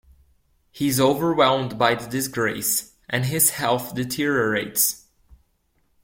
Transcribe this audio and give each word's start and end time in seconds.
He 0.71 0.87
is 0.87 0.99
overwhelmed 0.99 1.77
by 1.77 1.93
the 1.93 2.09
disgrace, 2.09 2.93
and 3.07 3.23
his 3.27 3.51
health 3.51 3.93
deteriorates. 3.93 5.05